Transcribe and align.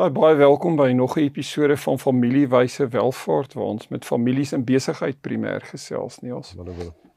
Baie 0.00 0.12
baie 0.16 0.36
welkom 0.40 0.78
by 0.80 0.92
nog 0.96 1.16
'n 1.16 1.20
episode 1.20 1.76
van 1.76 1.98
Familiewyse 1.98 2.88
Welvaart 2.88 3.52
waar 3.52 3.64
ons 3.64 3.88
met 3.88 4.04
families 4.04 4.52
in 4.52 4.64
besigheid 4.64 5.20
primêr 5.20 5.60
gesels, 5.60 6.18
Niels. 6.18 6.54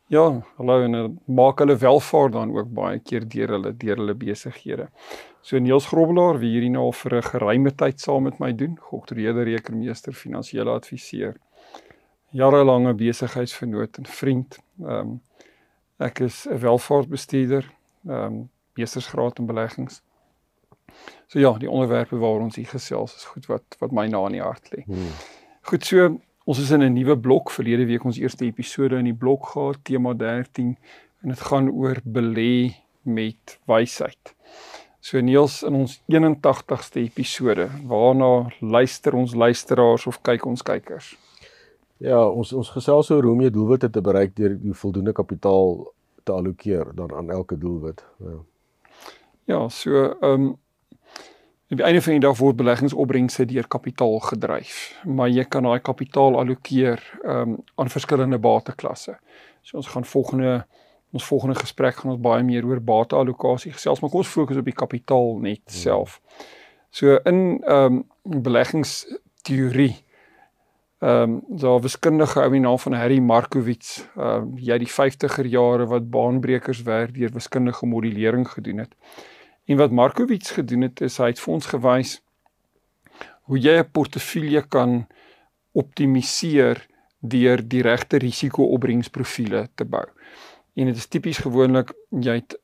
Ja, 0.07 0.43
hallo 0.57 0.83
en 0.83 0.93
uh, 0.93 1.07
maak 1.25 1.59
hulle 1.59 1.77
welvaart 1.77 2.31
dan 2.31 2.51
ook 2.57 2.73
baie 2.73 2.99
keer 2.99 3.27
deur 3.27 3.47
hulle 3.47 3.77
deur 3.77 3.95
hulle 3.95 4.13
besighede. 4.13 4.89
So 5.41 5.57
Niels 5.57 5.87
Grobbelaar 5.87 6.39
wie 6.39 6.51
hierdie 6.51 6.69
nou 6.75 6.91
vir 6.91 7.15
'n 7.15 7.21
geruime 7.21 7.75
tyd 7.75 7.99
saam 7.99 8.23
met 8.23 8.39
my 8.39 8.51
doen, 8.55 8.77
geoktroeëerde 8.79 9.43
rekenmeester, 9.43 10.13
finansiële 10.13 10.69
adviseur. 10.69 11.37
Jarelange 12.29 12.93
besigheidsvernoot 12.93 13.97
en 13.97 14.05
vriend. 14.05 14.59
Ehm 14.79 14.99
um, 14.99 15.21
ek 15.99 16.19
is 16.19 16.47
'n 16.49 16.59
welvaartbestuurder, 16.59 17.63
ehm 18.07 18.25
um, 18.25 18.49
meestersgraad 18.75 19.39
in 19.39 19.45
beleggings. 19.45 20.03
So 21.27 21.39
ja, 21.39 21.53
die 21.57 21.69
onderwerpe 21.69 22.17
waaroor 22.17 22.47
ons 22.47 22.55
hier 22.55 22.69
gesels 22.69 23.15
is 23.15 23.25
goed 23.25 23.47
wat 23.49 23.77
wat 23.79 23.91
my 23.91 24.07
na 24.07 24.25
in 24.29 24.37
die 24.37 24.43
hart 24.43 24.69
lê. 24.73 24.83
Hmm. 24.85 25.15
Goed 25.71 25.85
so, 25.85 26.09
ons 26.45 26.59
is 26.59 26.71
in 26.71 26.83
'n 26.83 26.93
nuwe 26.93 27.17
blok. 27.17 27.51
Verlede 27.51 27.85
week 27.85 28.05
ons 28.05 28.17
eerste 28.17 28.45
episode 28.45 28.97
in 28.97 29.05
die 29.05 29.17
blok 29.17 29.45
gehad, 29.53 29.83
tema 29.83 30.13
13 30.13 30.77
en 31.23 31.29
dit 31.29 31.39
gaan 31.39 31.69
oor 31.69 31.97
belê 32.03 32.75
met 33.01 33.59
wysheid. 33.65 34.35
So 34.99 35.19
Niels 35.19 35.63
in 35.63 35.75
ons 35.75 35.97
81ste 36.07 37.01
episode, 37.03 37.67
waarna 37.87 38.47
luister 38.59 39.15
ons 39.15 39.33
luisteraars 39.35 40.07
of 40.07 40.21
kyk 40.21 40.45
ons 40.45 40.63
kykers? 40.63 41.17
Ja, 42.03 42.21
ons 42.29 42.53
ons 42.53 42.69
gesels 42.69 43.11
oor 43.11 43.23
hoe 43.23 43.33
om 43.33 43.41
jou 43.43 43.51
doelwitte 43.51 43.89
te 43.89 44.01
bereik 44.03 44.35
deur 44.35 44.55
die 44.59 44.75
voldoende 44.75 45.11
kapitaal 45.15 45.93
te 46.23 46.31
allokeer 46.31 46.93
dan 46.95 47.11
aan 47.15 47.31
elke 47.31 47.57
doelwit. 47.59 48.03
Ja. 48.23 48.39
Ja, 49.45 49.69
so 49.69 50.05
ehm 50.07 50.31
um, 50.31 50.51
Op 51.73 51.79
die 51.79 51.85
einde 51.85 52.01
van 52.01 52.13
die 52.13 52.21
dag 52.21 52.37
word 52.37 52.55
beleggingsopbrengste 52.55 53.45
deur 53.49 53.67
kapitaal 53.67 54.19
gedryf, 54.19 54.75
maar 55.09 55.31
jy 55.33 55.41
kan 55.49 55.65
daai 55.65 55.79
kapitaal 55.81 56.35
allokeer 56.37 57.01
um, 57.25 57.55
aan 57.81 57.89
verskillende 57.89 58.37
bateklasse. 58.37 59.15
So 59.65 59.79
ons 59.81 59.89
gaan 59.89 60.05
volgende 60.05 60.51
ons 61.17 61.25
volgende 61.25 61.57
gesprek 61.57 61.97
gaan 61.97 62.13
ons 62.13 62.21
baie 62.21 62.45
meer 62.45 62.67
oor 62.69 62.77
bateallokasie 62.81 63.73
gesels, 63.73 64.01
maar 64.01 64.13
kom 64.13 64.21
ons 64.21 64.29
fokus 64.29 64.61
op 64.61 64.69
die 64.69 64.77
kapitaal 64.77 65.39
net 65.41 65.63
hmm. 65.63 65.79
self. 65.79 66.21
So 66.93 67.17
in 67.25 67.41
ehm 67.65 67.97
um, 67.97 67.99
beleggingsteorie 68.45 69.95
ehm 71.01 71.21
um, 71.25 71.35
daar 71.49 71.81
wiskundige 71.81 72.45
ou 72.45 72.53
in 72.53 72.69
naam 72.69 72.79
van 72.85 73.01
Harry 73.01 73.17
Markowitz, 73.33 74.03
ehm 74.13 74.45
um, 74.45 74.57
jy 74.61 74.77
die 74.85 74.93
50er 75.01 75.49
jare 75.57 75.89
wat 75.89 76.09
baanbrekers 76.13 76.85
werk 76.85 77.17
deur 77.17 77.33
wiskundige 77.33 77.89
modellering 77.89 78.45
gedoen 78.57 78.85
het. 78.85 78.93
En 79.65 79.77
wat 79.77 79.91
Markowitz 79.91 80.51
gedoen 80.51 80.81
het 80.81 81.01
is 81.01 81.17
hy 81.17 81.31
het 81.31 81.39
vir 81.39 81.53
ons 81.53 81.65
gewys 81.65 82.21
hoe 83.47 83.59
jy 83.59 83.77
'n 83.79 83.91
portefeulje 83.91 84.61
kan 84.67 85.07
optimaliseer 85.71 86.87
deur 87.19 87.67
die 87.67 87.81
regte 87.81 88.17
risiko-opbrengsprofiele 88.17 89.67
te 89.75 89.85
bou. 89.85 90.05
En 90.75 90.85
dit 90.85 90.95
is 90.95 91.07
tipies 91.07 91.37
gewoonlik 91.37 91.93
jy 92.09 92.35
het 92.41 92.57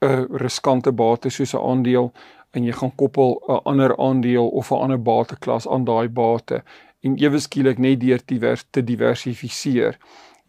'n 0.00 0.26
riskante 0.42 0.92
bate 0.92 1.30
soos 1.30 1.54
'n 1.54 1.66
aandeel 1.70 2.12
en 2.50 2.64
jy 2.64 2.72
gaan 2.72 2.94
koppel 2.94 3.42
'n 3.48 3.60
ander 3.64 3.96
aandeel 3.98 4.48
of 4.48 4.70
'n 4.70 4.82
ander 4.84 5.02
bateklas 5.02 5.68
aan 5.68 5.84
daai 5.84 6.08
bate 6.08 6.62
en 7.00 7.16
ewe 7.16 7.38
skielik 7.38 7.78
net 7.78 8.00
deur 8.00 8.20
divers 8.26 8.64
te 8.70 8.84
diversifiseer 8.84 9.98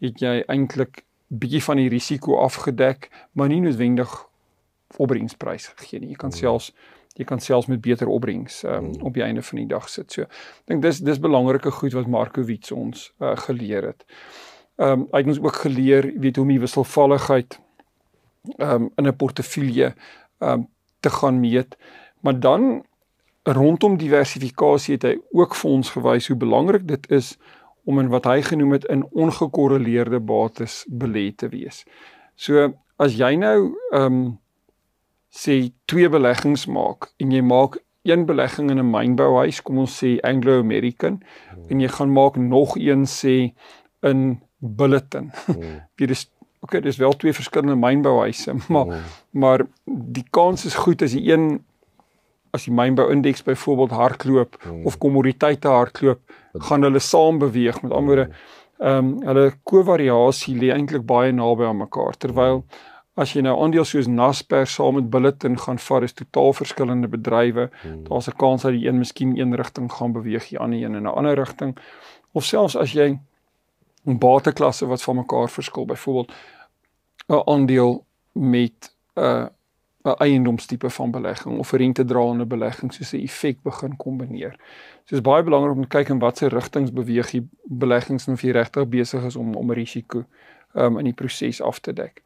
het 0.00 0.20
jy 0.20 0.44
eintlik 0.46 1.04
bietjie 1.28 1.62
van 1.62 1.76
die 1.76 1.88
risiko 1.88 2.38
afgedek 2.38 3.10
maar 3.32 3.48
nie 3.48 3.60
noodwendig 3.60 4.28
opbrengsprys 4.96 5.70
gegee 5.74 6.00
nie. 6.00 6.14
Jy 6.14 6.20
kan 6.20 6.32
mm. 6.34 6.38
selfs 6.38 6.72
jy 7.16 7.24
kan 7.24 7.40
selfs 7.40 7.68
met 7.72 7.80
beter 7.80 8.10
opbrengs 8.12 8.60
um, 8.68 8.90
op 9.00 9.14
die 9.16 9.22
einde 9.24 9.42
van 9.42 9.58
die 9.62 9.68
dag 9.70 9.88
sit. 9.88 10.12
So 10.12 10.26
ek 10.26 10.72
dink 10.72 10.82
dis 10.84 11.00
dis 11.04 11.20
belangrike 11.22 11.72
goed 11.72 11.96
wat 11.96 12.10
Markowitz 12.12 12.74
ons 12.76 13.10
uh, 13.20 13.32
geleer 13.46 13.92
het. 13.92 14.04
Ehm 14.76 15.06
um, 15.06 15.06
hy 15.12 15.22
het 15.22 15.30
ons 15.32 15.40
ook 15.40 15.62
geleer 15.64 16.10
weet 16.20 16.36
hoe 16.36 16.44
om 16.44 16.52
die 16.52 16.60
wisselvalligheid 16.60 17.58
ehm 18.58 18.88
um, 18.88 18.90
in 18.96 19.08
'n 19.08 19.16
portefeulje 19.16 19.94
ehm 19.94 20.50
um, 20.52 20.68
te 21.00 21.10
gaan 21.10 21.40
meet. 21.40 21.76
Maar 22.20 22.40
dan 22.40 22.84
rondom 23.42 23.96
diversifikasie 23.96 24.94
het 24.94 25.02
hy 25.02 25.16
ook 25.30 25.54
vir 25.54 25.70
ons 25.70 25.90
gewys 25.90 26.28
hoe 26.28 26.36
belangrik 26.36 26.88
dit 26.88 27.10
is 27.10 27.36
om 27.84 27.98
in 27.98 28.08
wat 28.10 28.24
hy 28.24 28.42
genoem 28.42 28.72
het 28.72 28.84
in 28.84 29.06
ongekorreleerde 29.14 30.20
bates 30.20 30.84
belê 30.90 31.30
te 31.34 31.48
wees. 31.48 31.84
So 32.34 32.72
as 32.96 33.14
jy 33.14 33.36
nou 33.36 33.72
ehm 33.92 34.04
um, 34.04 34.38
sê 35.32 35.72
twee 35.84 36.08
beleggings 36.08 36.66
maak 36.66 37.10
en 37.22 37.34
jy 37.34 37.42
maak 37.42 37.78
een 38.06 38.24
belegging 38.26 38.70
in 38.70 38.78
'n 38.78 38.90
mynbouhuis, 38.90 39.62
kom 39.62 39.78
ons 39.78 40.02
sê 40.02 40.20
Anglo 40.20 40.58
American 40.58 41.22
hmm. 41.50 41.68
en 41.68 41.80
jy 41.80 41.88
gaan 41.88 42.12
maak 42.12 42.36
nog 42.36 42.76
een 42.76 43.04
sê 43.04 43.52
in 44.00 44.40
Bulletin. 44.58 45.32
Hmm. 45.46 45.80
Dit 45.98 46.10
is 46.10 46.30
okay, 46.60 46.80
dis 46.80 46.96
wel 46.96 47.12
twee 47.12 47.32
verskillende 47.32 47.76
mynbouhuise, 47.76 48.54
maar 48.72 48.84
hmm. 48.84 49.02
maar 49.30 49.66
die 49.84 50.26
kans 50.30 50.64
is 50.64 50.74
goed 50.74 51.02
as 51.02 51.12
die 51.12 51.32
een 51.32 51.64
as 52.50 52.64
die 52.64 52.72
mynbou 52.72 53.10
indeks 53.12 53.42
byvoorbeeld 53.42 53.90
hardloop 53.90 54.62
hmm. 54.62 54.84
of 54.86 54.98
kommoditeite 54.98 55.68
hardloop, 55.68 56.20
gaan 56.52 56.82
hulle 56.82 56.98
saam 56.98 57.38
beweeg. 57.38 57.82
Met 57.82 57.92
ander 57.92 58.14
woorde, 58.14 58.24
hmm. 58.24 58.86
ehm 58.86 59.06
um, 59.06 59.22
hulle 59.22 59.52
kovariasie 59.62 60.56
lê 60.56 60.72
eintlik 60.72 61.04
baie 61.06 61.32
naby 61.32 61.64
aan 61.64 61.76
mekaar 61.76 62.16
terwyl 62.16 62.62
hmm 62.62 62.94
As 63.16 63.32
jy 63.32 63.40
nou 63.40 63.54
aandele 63.62 63.84
soos 63.88 64.08
Naspers 64.12 64.74
saam 64.76 64.98
met 64.98 65.10
Bulletin 65.10 65.56
gaan 65.58 65.78
vat, 65.80 66.04
is 66.04 66.12
totaal 66.12 66.52
verskillende 66.52 67.08
bedrywe. 67.08 67.70
Hmm. 67.82 68.02
Daar's 68.04 68.28
'n 68.28 68.36
kans 68.36 68.62
dat 68.62 68.72
die 68.72 68.88
een 68.88 68.98
miskien 68.98 69.38
een 69.38 69.56
rigting 69.56 69.92
gaan 69.92 70.12
beweeg, 70.12 70.48
die 70.48 70.58
ander 70.58 70.78
een 70.78 70.94
in 70.94 71.02
'n 71.02 71.16
ander 71.16 71.34
rigting. 71.34 71.76
Of 72.32 72.44
selfs 72.44 72.76
as 72.76 72.92
jy 72.92 73.18
'n 74.06 74.18
bateklasse 74.18 74.86
wat 74.86 75.02
van 75.02 75.16
mekaar 75.16 75.48
verskil, 75.48 75.86
byvoorbeeld 75.86 76.32
'n 77.28 77.42
aandeel 77.44 78.04
met 78.32 78.92
'n 79.14 79.20
uh, 79.20 79.46
'n 80.06 80.18
eiendomstipe 80.18 80.90
van 80.90 81.10
belegging 81.10 81.58
of 81.58 81.72
'n 81.72 81.76
rentedraende 81.76 82.46
belegging 82.46 82.92
soos 82.94 83.12
'n 83.12 83.22
effek 83.22 83.62
begin 83.62 83.96
kombineer. 83.96 84.56
So 85.04 85.14
dis 85.14 85.20
baie 85.20 85.42
belangrik 85.42 85.74
om 85.74 85.82
te 85.82 85.88
kyk 85.88 86.08
in 86.08 86.18
watter 86.18 86.52
rigtings 86.52 86.92
beweeg 86.92 87.30
die 87.30 87.48
beleggings 87.62 88.26
en 88.26 88.32
of 88.32 88.40
jy 88.40 88.50
regtig 88.50 88.88
besig 88.88 89.24
is 89.24 89.36
om 89.36 89.54
om 89.54 89.72
risiko 89.72 90.24
um, 90.74 90.98
in 90.98 91.04
die 91.04 91.12
proses 91.12 91.62
af 91.62 91.78
te 91.78 91.92
dek. 91.92 92.22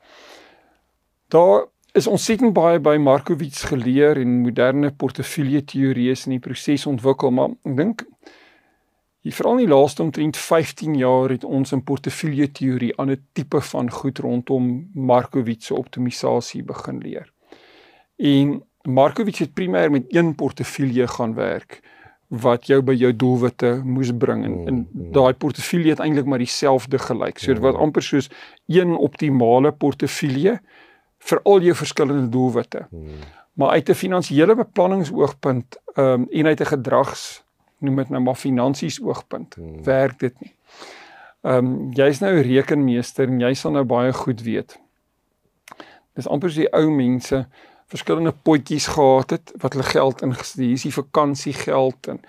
Daar 1.31 1.67
is 1.93 2.07
ontsettend 2.07 2.53
baie 2.53 2.81
by 2.83 2.97
Markowitz 2.99 3.63
geleer 3.71 4.19
en 4.19 4.41
moderne 4.43 4.91
portefeulje 4.91 5.61
teorieë 5.73 6.17
in 6.27 6.35
die 6.35 6.43
proses 6.43 6.87
ontwikkel, 6.91 7.31
maar 7.31 7.53
ek 7.55 7.77
dink 7.79 8.03
hier 9.23 9.37
veral 9.37 9.61
in 9.61 9.69
die 9.69 9.71
laaste 9.71 10.03
omtrent 10.03 10.39
15 10.41 10.97
jaar 10.99 11.31
het 11.31 11.45
ons 11.47 11.75
in 11.77 11.85
portefeulje 11.87 12.49
teorie 12.57 12.91
aan 12.99 13.13
'n 13.15 13.23
tipe 13.33 13.61
van 13.61 13.91
goed 13.91 14.19
rondom 14.19 14.91
Markowitz 14.95 15.67
se 15.67 15.75
optimalisasie 15.75 16.63
begin 16.63 16.99
leer. 16.99 17.31
En 18.17 18.63
Markowitz 18.83 19.39
het 19.39 19.55
primêr 19.55 19.91
met 19.91 20.05
een 20.09 20.35
portefeulje 20.35 21.07
gaan 21.07 21.35
werk 21.35 21.81
wat 22.29 22.67
jou 22.67 22.83
by 22.83 22.95
jou 22.95 23.17
doelwitte 23.17 23.81
moes 23.85 24.11
bring 24.19 24.45
en, 24.45 24.67
en 24.67 24.75
mm, 24.75 24.89
mm. 24.93 25.13
daai 25.13 25.35
portefeulje 25.35 25.91
het 25.91 25.99
eintlik 25.99 26.27
maar 26.27 26.39
dieselfde 26.39 26.99
gelyk. 26.99 27.39
So 27.39 27.53
dit 27.53 27.63
was 27.63 27.75
mm. 27.75 27.81
amper 27.81 28.03
soos 28.03 28.31
een 28.67 28.97
optimale 28.97 29.73
portefeulje 29.73 30.61
vir 31.21 31.41
al 31.43 31.61
jou 31.61 31.75
verskillende 31.75 32.29
doelwitte. 32.29 32.87
Hmm. 32.91 33.21
Maar 33.53 33.71
uit 33.71 33.89
'n 33.89 33.95
finansiële 33.95 34.55
beplanningsoogpunt 34.55 35.79
ehm 35.95 36.07
um, 36.07 36.27
en 36.31 36.47
uit 36.47 36.61
'n 36.61 36.73
gedrags 36.75 37.43
noem 37.79 37.97
dit 37.97 38.09
nou 38.09 38.23
maar 38.23 38.35
finansies 38.35 39.03
oogpunt 39.03 39.55
hmm. 39.55 39.85
werk 39.85 40.19
dit 40.19 40.41
nie. 40.41 40.55
Ehm 41.41 41.57
um, 41.57 41.93
jy's 41.93 42.19
nou 42.21 42.33
'n 42.37 42.43
rekenmeester 42.43 43.29
en 43.29 43.41
jy 43.41 43.55
sal 43.55 43.71
nou 43.73 43.85
baie 43.85 44.13
goed 44.13 44.43
weet. 44.43 44.81
Dis 46.15 46.29
amper 46.29 46.51
so 46.51 46.61
die 46.61 46.73
ou 46.73 46.91
mense 46.91 47.47
verskillende 47.87 48.33
potjies 48.33 48.87
gehad 48.87 49.31
het 49.31 49.53
wat 49.57 49.73
hulle 49.73 49.85
geld 49.85 50.23
ingesit. 50.23 50.61
Hier 50.61 50.73
is 50.73 50.83
die 50.83 50.95
vakansiegeld 50.95 52.07
en 52.07 52.21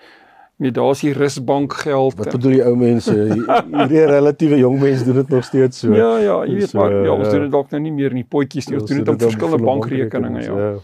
Nee, 0.62 0.70
daar's 0.70 1.00
die 1.02 1.12
rusbank 1.12 1.72
geld. 1.82 2.14
Wat 2.20 2.30
bedoel 2.30 2.52
die 2.54 2.64
ou 2.64 2.76
mense? 2.78 3.14
Hierdie 3.76 4.04
relatiewe 4.06 4.60
jong 4.60 4.78
mense 4.78 5.04
doen 5.04 5.18
dit 5.18 5.28
nog 5.34 5.44
steeds 5.44 5.82
so. 5.82 5.94
Ja, 5.94 6.12
ja, 6.22 6.36
jy 6.46 6.60
weet 6.60 6.74
maar, 6.78 6.94
ja, 6.94 7.14
ons 7.16 7.26
ja. 7.26 7.32
doen 7.32 7.46
dit 7.48 7.54
dalk 7.56 7.72
nou 7.74 7.80
nie 7.82 7.94
meer 7.96 8.14
in 8.14 8.20
die 8.22 8.28
potjies 8.36 8.70
nie. 8.70 8.78
Ons 8.78 8.90
doen 8.90 9.00
dit 9.02 9.10
op 9.10 9.24
verskillende 9.24 9.66
bankrekeninge, 9.66 10.44
ja. 10.46 10.58
ja. 10.68 10.74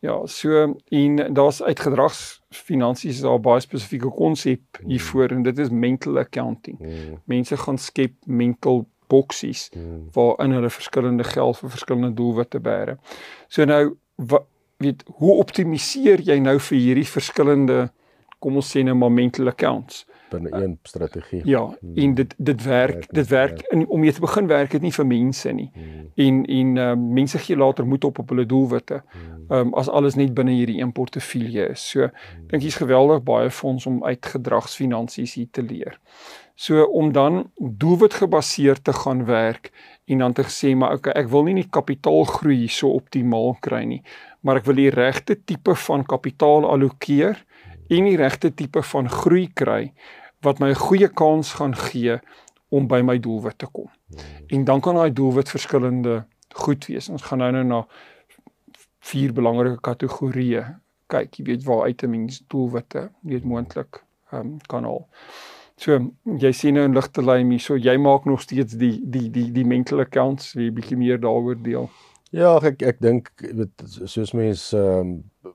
Ja, 0.00 0.14
so 0.32 0.62
en 0.88 1.34
daar's 1.36 1.62
uit 1.62 1.80
gedrags 1.80 2.20
finansies 2.48 3.18
is 3.20 3.20
daar 3.20 3.40
baie 3.40 3.60
spesifieke 3.60 4.08
konsep 4.16 4.80
hiervoor 4.80 5.34
en 5.36 5.42
dit 5.44 5.58
is 5.58 5.68
mental 5.70 6.18
accounting. 6.18 6.78
Mm. 6.80 7.18
Mense 7.28 7.56
gaan 7.56 7.78
skep 7.78 8.14
mental 8.24 8.86
boksies 9.12 9.68
mm. 9.76 10.08
waarin 10.16 10.56
hulle 10.56 10.70
verskillende 10.72 11.26
geld 11.28 11.60
vir 11.60 11.74
verskillende 11.76 12.14
doelwitte 12.16 12.62
bære. 12.64 12.96
So 13.52 13.68
nou 13.68 13.82
wat 14.16 14.48
weet 14.80 15.04
hoe 15.20 15.34
optimaliseer 15.42 16.22
jy 16.24 16.38
nou 16.40 16.56
vir 16.70 16.78
hierdie 16.80 17.08
verskillende 17.08 17.90
kom 18.40 18.56
ons 18.58 18.72
sê 18.72 18.82
nou 18.86 18.96
maar 18.98 19.12
mental 19.12 19.52
accounts? 19.52 20.04
binne 20.30 20.62
een 20.62 20.78
strategie. 20.82 21.40
Ja, 21.44 21.76
hmm. 21.80 21.94
en 21.94 22.14
dit 22.14 22.34
dit 22.36 22.62
werk, 22.62 22.92
werk 22.92 23.12
dit 23.12 23.28
werk 23.28 23.60
in 23.60 23.86
om 23.88 24.04
jy 24.04 24.12
te 24.12 24.20
begin 24.24 24.46
werk 24.46 24.70
dit 24.76 24.84
nie 24.86 24.94
vir 24.94 25.06
mense 25.06 25.52
nie. 25.56 25.68
Hmm. 25.74 26.08
En 26.26 26.40
en 26.58 26.76
uh, 26.76 26.94
mense 27.20 27.42
gee 27.46 27.58
later 27.58 27.86
moed 27.86 28.04
op 28.04 28.22
op 28.22 28.34
hulle 28.34 28.46
doelwitte. 28.46 29.02
Hmm. 29.10 29.44
Ehm 29.50 29.66
um, 29.66 29.74
as 29.74 29.88
alles 29.88 30.14
net 30.14 30.34
binne 30.34 30.54
hierdie 30.54 30.80
een 30.80 30.92
portefeulje 30.92 31.68
is. 31.74 31.88
So 31.90 32.06
hmm. 32.06 32.46
dink 32.52 32.66
jy's 32.66 32.80
geweldig 32.80 33.22
baie 33.26 33.50
fonds 33.50 33.86
om 33.86 34.04
uit 34.04 34.32
gedragsfinansies 34.34 35.34
hier 35.34 35.50
te 35.50 35.62
leer. 35.62 35.98
So 36.54 36.84
om 36.84 37.12
dan 37.12 37.50
doelwit 37.56 38.14
gebaseerd 38.14 38.84
te 38.84 38.92
gaan 38.92 39.24
werk 39.24 39.70
en 40.04 40.18
dan 40.18 40.32
te 40.32 40.44
sê 40.44 40.74
maar 40.76 40.98
okay, 40.98 41.14
ek 41.16 41.30
wil 41.32 41.46
nie 41.46 41.54
net 41.56 41.70
kapitaalgroei 41.72 42.68
so 42.68 42.90
optimaal 42.98 43.54
kry 43.64 43.84
nie, 43.88 44.02
maar 44.44 44.60
ek 44.60 44.66
wil 44.68 44.76
die 44.76 44.90
regte 44.92 45.38
tipe 45.44 45.74
van 45.86 46.04
kapitaal 46.04 46.68
allokeer 46.68 47.40
en 47.90 48.06
die 48.08 48.16
regte 48.16 48.54
tipe 48.54 48.82
van 48.92 49.10
groei 49.10 49.48
kry 49.54 49.92
wat 50.46 50.60
my 50.60 50.70
'n 50.70 50.82
goeie 50.86 51.08
kans 51.08 51.52
gaan 51.58 51.74
gee 51.76 52.18
om 52.70 52.86
by 52.86 53.00
my 53.02 53.18
doelwit 53.18 53.58
te 53.58 53.66
kom. 53.66 53.90
Hmm. 54.06 54.18
En 54.46 54.64
dan 54.64 54.80
kan 54.80 54.94
daai 54.94 55.12
doelwit 55.12 55.48
verskillende 55.48 56.24
goed 56.54 56.86
wees. 56.86 57.08
Ons 57.08 57.22
gaan 57.22 57.38
nou 57.38 57.52
nou 57.52 57.64
na 57.64 57.86
vier 59.00 59.32
belangrike 59.32 59.80
kategorieë 59.80 60.64
kyk. 61.10 61.34
Jy 61.34 61.44
weet 61.44 61.64
waar 61.64 61.82
uit 61.82 62.02
'n 62.02 62.10
mens 62.10 62.42
doelwitte 62.46 63.10
weet 63.20 63.44
moontlik 63.44 64.04
ehm 64.30 64.40
um, 64.40 64.58
kan 64.66 64.84
al. 64.84 65.08
So 65.76 65.98
jy 66.38 66.52
sien 66.52 66.74
nou 66.74 66.84
in 66.84 66.94
ligte 66.94 67.22
lyn 67.22 67.50
hier, 67.50 67.60
so 67.60 67.76
jy 67.76 67.96
maak 67.96 68.24
nog 68.24 68.40
steeds 68.40 68.76
die 68.76 69.00
die 69.02 69.30
die 69.30 69.52
die 69.52 69.64
mental 69.64 70.00
accounts, 70.00 70.52
wie 70.54 70.70
bietjie 70.70 70.96
meer 70.96 71.20
daaroor 71.20 71.62
deel. 71.62 71.90
Ja, 72.30 72.58
ek 72.62 72.82
ek 72.82 73.00
dink 73.00 73.30
soos 74.04 74.32
mense 74.32 74.76
ehm 74.76 75.00
um, 75.00 75.54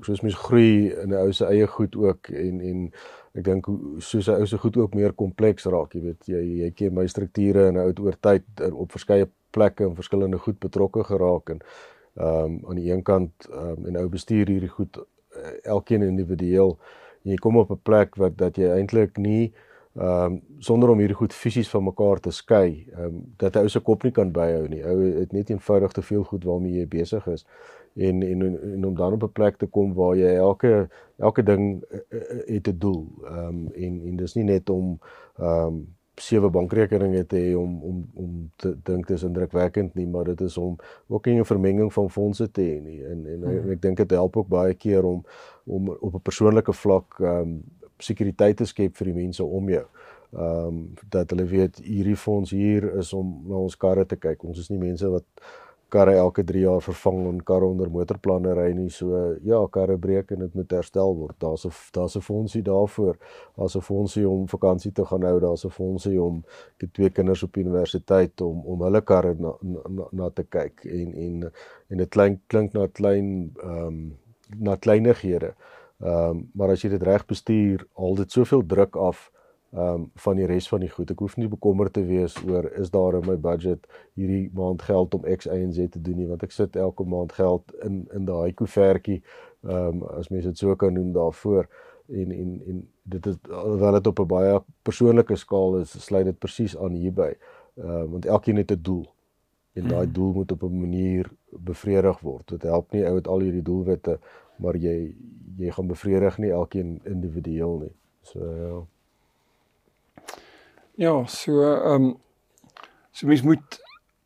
soos 0.00 0.22
mens 0.22 0.34
groei 0.34 0.92
in 1.02 1.10
'n 1.10 1.20
ou 1.20 1.32
se 1.32 1.44
eie 1.46 1.66
goed 1.66 1.96
ook 1.96 2.28
en 2.28 2.60
en 2.60 2.92
ek 3.34 3.44
dink 3.44 3.66
soos 3.98 4.28
'n 4.28 4.40
ou 4.40 4.46
se 4.46 4.58
goed 4.58 4.76
ook 4.76 4.94
meer 4.94 5.12
kompleks 5.12 5.64
raak, 5.64 5.94
jy 5.94 6.00
weet 6.00 6.26
jy 6.26 6.42
jy 6.62 6.70
ken 6.70 6.94
my 6.94 7.06
strukture 7.06 7.68
en 7.68 7.76
ou 7.76 7.92
oor 8.00 8.16
tyd 8.20 8.44
op 8.72 8.90
verskeie 8.92 9.28
plekke 9.50 9.84
en 9.84 9.94
verskillende 9.94 10.38
goed 10.38 10.58
betrokke 10.58 11.04
geraak 11.04 11.50
en 11.50 11.60
ehm 12.16 12.44
um, 12.44 12.60
aan 12.68 12.76
die 12.76 12.92
een 12.92 13.02
kant 13.02 13.32
ehm 13.50 13.68
um, 13.68 13.86
en 13.86 13.96
ou 13.96 14.08
bestuur 14.08 14.46
hierdie 14.46 14.68
goed 14.68 14.96
uh, 14.96 15.52
elkeen 15.62 16.02
individueel 16.02 16.78
en 17.24 17.30
jy 17.30 17.36
kom 17.36 17.56
op 17.56 17.70
'n 17.70 17.80
plek 17.82 18.16
wat 18.16 18.36
dat 18.36 18.56
jy 18.56 18.68
eintlik 18.68 19.16
nie 19.18 19.52
ehm 19.94 20.32
um, 20.32 20.40
sonder 20.58 20.88
om 20.88 20.98
hierdie 20.98 21.16
goed 21.16 21.34
fisies 21.34 21.68
van 21.70 21.84
mekaar 21.84 22.20
te 22.20 22.30
skei, 22.30 22.86
ehm 22.92 23.04
um, 23.04 23.34
dat 23.36 23.54
'n 23.56 23.58
ou 23.58 23.68
se 23.68 23.80
kop 23.80 24.02
nie 24.02 24.12
kan 24.12 24.32
byhou 24.32 24.68
nie. 24.68 24.84
Ou 24.84 24.98
het 25.20 25.32
net 25.32 25.50
eenvoudig 25.50 25.92
te 25.92 26.02
veel 26.02 26.22
goed 26.24 26.44
waarmee 26.44 26.72
jy 26.72 26.86
besig 26.88 27.26
is 27.26 27.46
en 27.94 28.22
en 28.22 28.42
en 28.72 28.84
om 28.86 28.94
dan 28.94 29.12
op 29.12 29.22
'n 29.22 29.32
plek 29.32 29.56
te 29.56 29.66
kom 29.66 29.94
waar 29.94 30.16
jy 30.16 30.36
elke 30.36 30.88
elke 31.16 31.42
ding 31.42 31.84
uh, 31.90 31.98
het 32.46 32.68
'n 32.68 32.78
doel. 32.78 33.06
Ehm 33.24 33.48
um, 33.48 33.68
en 33.72 34.00
en 34.06 34.16
dis 34.16 34.34
nie 34.34 34.44
net 34.44 34.70
om 34.70 34.98
ehm 35.38 35.66
um, 35.66 35.86
sewe 36.14 36.50
bankrekeninge 36.50 37.26
te 37.26 37.36
hê 37.36 37.56
om 37.56 37.82
om 37.82 38.10
om 38.14 38.50
te 38.56 38.76
dink 38.82 39.06
dis 39.06 39.22
indrukwekkend 39.22 39.94
nie, 39.94 40.06
maar 40.06 40.24
dit 40.24 40.40
is 40.40 40.56
om 40.56 40.76
ook 41.08 41.26
'n 41.26 41.44
vermenging 41.44 41.92
van 41.92 42.10
fondse 42.10 42.50
te 42.50 42.60
hê 42.62 42.82
nie. 42.82 43.04
En 43.04 43.26
en, 43.26 43.44
en 43.44 43.70
ek 43.70 43.82
dink 43.82 43.96
dit 43.96 44.10
help 44.10 44.36
ook 44.36 44.48
baie 44.48 44.74
keer 44.74 45.04
om 45.04 45.24
om 45.64 45.88
op 45.88 46.14
'n 46.14 46.22
persoonlike 46.22 46.72
vlak 46.72 47.18
ehm 47.20 47.40
um, 47.40 47.62
sekuriteit 47.98 48.56
te 48.56 48.64
skep 48.64 48.96
vir 48.96 49.06
die 49.06 49.14
mense 49.14 49.44
om 49.44 49.68
jou. 49.68 49.86
Ehm 50.32 50.66
um, 50.66 50.94
dat 51.08 51.30
hulle 51.30 51.44
weet 51.44 51.78
hierdie 51.84 52.16
fonds 52.16 52.50
hier 52.50 52.94
is 52.94 53.12
om 53.12 53.42
na 53.46 53.54
ons 53.54 53.76
karre 53.76 54.06
te 54.06 54.16
kyk. 54.16 54.44
Ons 54.44 54.58
is 54.58 54.68
nie 54.68 54.78
mense 54.78 55.08
wat 55.08 55.24
karre 55.92 56.14
elke 56.16 56.44
3 56.48 56.60
jaar 56.64 56.80
vervang 56.82 57.26
en 57.28 57.40
karre 57.44 57.68
onder 57.68 57.90
motorplanne 57.92 58.54
ry 58.56 58.70
nie. 58.76 58.88
So 58.90 59.18
ja, 59.44 59.60
karre 59.72 59.98
breek 60.00 60.32
en 60.32 60.44
dit 60.46 60.54
moet 60.56 60.72
herstel 60.72 61.16
word. 61.18 61.36
Daar's 61.40 61.66
'n 61.66 61.72
daar's 61.92 62.16
'n 62.16 62.20
fondsie 62.20 62.62
daarvoor. 62.62 63.16
Daar's 63.56 63.76
'n 63.76 63.80
fondsie 63.80 64.28
om 64.28 64.48
vakansie 64.48 64.92
te 64.92 65.04
gaan 65.04 65.22
hou. 65.22 65.40
Daar's 65.40 65.64
'n 65.64 65.70
fondsie 65.70 66.22
om 66.22 66.44
ek 66.74 66.80
het 66.80 66.94
twee 66.94 67.10
kinders 67.10 67.42
op 67.42 67.56
universiteit 67.56 68.40
om 68.40 68.64
om 68.64 68.82
hulle 68.82 69.00
karre 69.00 69.34
na 69.38 69.52
na, 69.60 70.06
na 70.10 70.30
te 70.30 70.42
kyk 70.42 70.84
en 70.84 71.14
en 71.14 71.52
en 71.88 71.96
dit 71.96 72.08
klink 72.08 72.40
klink 72.46 72.72
na 72.72 72.86
klein 72.86 73.52
ehm 73.62 73.86
um, 73.86 74.18
na 74.58 74.76
kleinighede. 74.76 75.54
Ehm 76.00 76.30
um, 76.30 76.50
maar 76.54 76.70
as 76.70 76.82
jy 76.82 76.88
dit 76.90 77.02
reg 77.02 77.26
bestuur, 77.26 77.86
al 77.94 78.14
dit 78.14 78.32
soveel 78.32 78.66
druk 78.66 78.96
af 78.96 79.31
ehm 79.72 79.94
um, 79.94 80.10
van 80.14 80.36
die 80.36 80.46
res 80.46 80.68
van 80.68 80.80
die 80.80 80.90
goed. 80.90 81.10
Ek 81.10 81.18
hoef 81.18 81.36
nie 81.36 81.48
bekommerd 81.48 81.92
te 81.96 82.02
wees 82.04 82.34
oor 82.44 82.66
is 82.76 82.90
daar 82.90 83.14
in 83.14 83.24
my 83.26 83.36
budget 83.40 83.86
hierdie 84.14 84.50
maand 84.54 84.82
geld 84.82 85.14
om 85.14 85.24
X, 85.36 85.46
Y 85.46 85.62
en 85.64 85.72
Z 85.72 85.88
te 85.94 86.00
doen 86.00 86.16
nie, 86.20 86.28
want 86.28 86.42
ek 86.42 86.52
sit 86.52 86.76
elke 86.76 87.04
maand 87.08 87.32
geld 87.32 87.72
in 87.86 88.02
in 88.12 88.28
daai 88.28 88.52
koevertjie 88.52 89.22
ehm 89.62 90.02
um, 90.02 90.04
as 90.18 90.28
mens 90.28 90.44
dit 90.44 90.58
so 90.58 90.76
kan 90.76 90.92
noem 90.92 91.12
daarvoor 91.12 91.68
en 92.08 92.30
en 92.30 92.60
en 92.68 92.84
dit 93.02 93.26
is 93.26 93.36
wel 93.78 93.92
dit 93.92 94.06
op 94.06 94.20
'n 94.20 94.26
baie 94.26 94.62
persoonlike 94.82 95.36
skaal 95.36 95.78
is, 95.78 96.04
sluit 96.04 96.24
dit 96.24 96.38
presies 96.38 96.76
aan 96.78 96.92
hierby. 96.92 97.32
Ehm 97.74 97.88
uh, 97.88 98.04
want 98.10 98.26
elkeen 98.26 98.56
het 98.56 98.70
'n 98.70 98.82
doel 98.82 99.06
en 99.72 99.88
daai 99.88 100.06
mm. 100.06 100.12
doel 100.12 100.32
moet 100.32 100.52
op 100.52 100.62
'n 100.62 100.80
manier 100.80 101.30
bevredig 101.50 102.20
word. 102.20 102.48
Dit 102.48 102.62
help 102.62 102.92
nie 102.92 103.06
ou 103.06 103.14
met 103.14 103.28
al 103.28 103.40
hierdie 103.40 103.62
doelwitte, 103.62 104.18
maar 104.56 104.76
jy 104.76 105.14
jy 105.56 105.70
gaan 105.70 105.86
bevredig 105.86 106.38
nie 106.38 106.50
elkeen 106.50 107.00
individueel 107.04 107.78
nie. 107.78 107.94
So 108.20 108.38
ja. 108.40 108.86
Ja, 111.00 111.26
so 111.26 111.62
ehm 111.62 112.02
um, 112.02 112.16
so 113.12 113.26
mens 113.26 113.42
moet 113.42 113.80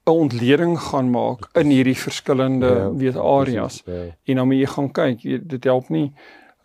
'n 0.06 0.10
ontleding 0.10 0.78
gaan 0.78 1.10
maak 1.10 1.48
in 1.52 1.70
hierdie 1.70 1.96
verskillende 1.96 2.66
ja, 2.66 2.92
weet 2.94 3.16
areas. 3.16 3.82
Ja. 3.84 4.04
En 4.24 4.36
dan 4.36 4.46
moet 4.46 4.56
jy 4.56 4.66
gaan 4.66 4.90
kyk, 4.90 5.20
jy, 5.20 5.40
dit 5.42 5.64
help 5.64 5.88
nie 5.88 6.12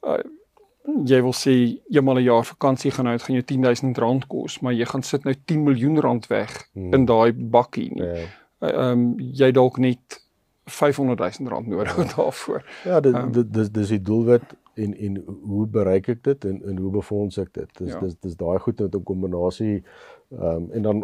uh, 0.06 0.22
jy 1.06 1.22
wil 1.22 1.34
sê 1.34 1.54
eenmal 1.94 2.20
'n 2.20 2.24
jaar 2.24 2.46
vakansie 2.46 2.92
gaan 2.92 3.08
uit 3.08 3.22
gaan 3.22 3.36
jou 3.36 3.46
10000 3.46 3.98
rand 3.98 4.28
kos, 4.28 4.60
maar 4.60 4.74
jy 4.74 4.86
gaan 4.86 5.04
sit 5.04 5.24
nou 5.24 5.36
10 5.46 5.64
miljoen 5.64 6.00
rand 6.00 6.28
weg 6.28 6.68
hmm. 6.74 6.94
in 6.94 7.06
daai 7.06 7.34
bakkie 7.34 7.92
nie. 7.94 8.04
Ja. 8.04 8.14
Ehm 8.14 8.74
ja. 8.76 8.92
um, 8.92 9.16
jy 9.18 9.52
dalk 9.52 9.78
net 9.78 10.22
500 10.66 11.20
000 11.40 11.50
rand 11.50 11.68
nodig 11.68 11.98
ja. 11.98 12.04
daarvoor. 12.16 12.66
Ja, 12.86 13.00
dit 13.00 13.16
um, 13.16 13.32
dit 13.32 13.54
dis 13.54 13.72
dis 13.72 13.88
die 13.88 14.02
doelwit 14.02 14.44
en 14.86 14.96
en 15.08 15.18
hoe 15.52 15.66
bereik 15.68 16.10
ek 16.16 16.24
dit 16.24 16.46
en 16.50 16.62
en 16.72 16.78
hoe 16.78 16.92
befonds 16.92 17.38
ek 17.42 17.54
dit? 17.58 17.78
Dis 17.78 17.94
ja. 17.94 18.00
dis 18.00 18.16
dis 18.20 18.38
daai 18.40 18.60
goed 18.60 18.80
met 18.80 18.96
'n 18.96 19.04
kombinasie 19.04 19.84
ehm 20.32 20.46
um, 20.56 20.72
en 20.72 20.82
dan 20.82 21.04